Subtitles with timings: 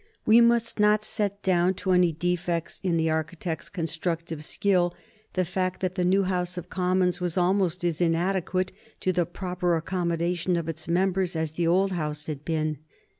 [0.25, 4.95] We must not set down to any defects in the architect's constructive skill
[5.33, 9.75] the fact that the new House of Commons was almost as inadequate to the proper
[9.75, 12.79] accommodation of its members as the old House had been.